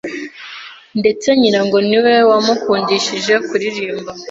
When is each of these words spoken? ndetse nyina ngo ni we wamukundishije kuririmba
ndetse 0.99 1.27
nyina 1.39 1.59
ngo 1.67 1.77
ni 1.89 1.97
we 2.05 2.13
wamukundishije 2.29 3.33
kuririmba 3.47 4.09